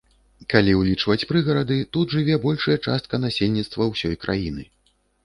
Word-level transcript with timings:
Калі 0.51 0.71
ўлічваць 0.77 1.25
прыгарады, 1.31 1.77
тут 1.97 2.15
жыве 2.17 2.37
большая 2.45 2.77
частка 2.87 3.21
насельніцтва 3.27 3.89
ўсёй 3.93 4.15
краіны. 4.25 4.67